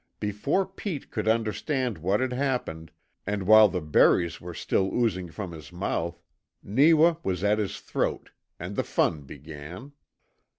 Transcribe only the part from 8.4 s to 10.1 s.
and the fun began.